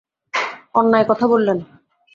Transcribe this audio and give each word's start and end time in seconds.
অন্যায় 0.75 1.05
কথা 1.09 1.25
বললেন। 1.27 1.57